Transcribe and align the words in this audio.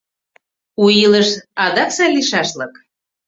У 0.83 0.85
илыш 1.03 1.29
адак 1.65 1.89
сай 1.97 2.09
лийшашлык 2.15 2.73